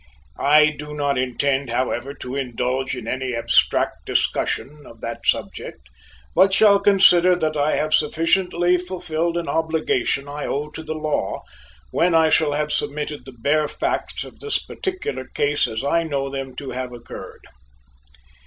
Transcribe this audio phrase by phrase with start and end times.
[0.39, 5.87] I do not intend, however, to indulge in any abstract discussion of that subject,
[6.33, 11.43] but shall consider that I have sufficiently fulfilled an obligation I owe to the law
[11.91, 16.31] when I shall have submitted the bare facts of this particular case as I know
[16.31, 17.41] them to have occurred.